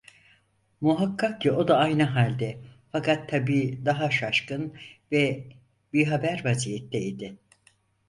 Muhakkak 0.81 1.41
ki 1.41 1.51
o 1.51 1.67
da 1.67 1.77
aynı 1.77 2.03
halde, 2.03 2.59
fakat 2.91 3.29
tabii 3.29 3.85
daha 3.85 4.11
şaşkın 4.11 4.73
ve 5.11 5.47
bihaber 5.93 6.41
vaziyette 6.45 7.01
idi. 7.01 7.37